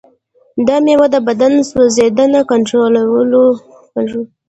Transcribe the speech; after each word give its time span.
دا 0.67 0.75
مېوه 0.85 1.07
د 1.13 1.15
بدن 1.27 1.53
سوځیدنه 1.69 2.39
کنټرولوي. 2.51 3.53